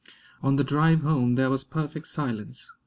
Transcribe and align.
On 0.41 0.55
the 0.55 0.63
drive 0.63 1.01
home 1.01 1.35
there 1.35 1.51
was 1.51 1.63
perfect 1.63 2.07
silence. 2.07 2.71